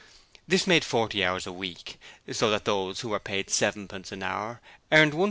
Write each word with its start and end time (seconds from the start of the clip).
This 0.47 0.65
made 0.65 0.83
40 0.83 1.23
hours 1.23 1.45
a 1.45 1.51
week, 1.53 1.99
so 2.31 2.49
that 2.49 2.65
those 2.65 3.01
who 3.01 3.09
were 3.09 3.19
paid 3.19 3.51
sevenpence 3.51 4.11
an 4.11 4.23
hour 4.23 4.59
earned 4.91 5.11
£1.3. 5.13 5.19